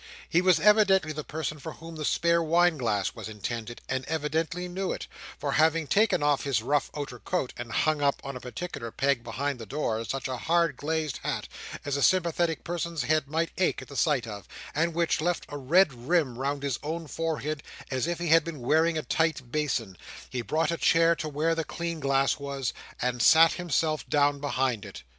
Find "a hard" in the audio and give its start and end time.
10.27-10.75